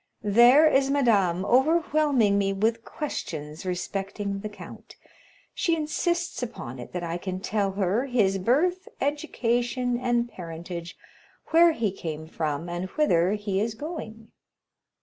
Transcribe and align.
There 0.23 0.65
is 0.67 0.89
madame 0.89 1.45
overwhelming 1.45 2.39
me 2.39 2.53
with 2.53 2.83
questions 2.83 3.67
respecting 3.67 4.39
the 4.39 4.49
count; 4.49 4.95
she 5.53 5.75
insists 5.75 6.41
upon 6.41 6.79
it 6.79 6.91
that 6.93 7.03
I 7.03 7.19
can 7.19 7.39
tell 7.39 7.73
her 7.73 8.07
his 8.07 8.39
birth, 8.39 8.87
education, 8.99 9.99
and 9.99 10.27
parentage, 10.27 10.97
where 11.49 11.73
he 11.73 11.91
came 11.91 12.25
from, 12.25 12.67
and 12.67 12.89
whither 12.89 13.33
he 13.33 13.59
is 13.61 13.75
going. 13.75 14.31